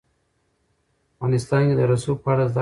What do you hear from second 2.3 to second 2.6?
اړه زده کړه کېږي.